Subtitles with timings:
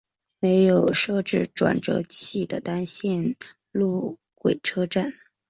[0.39, 3.35] 没有设置转辙器的单线
[3.71, 5.13] 路轨车站。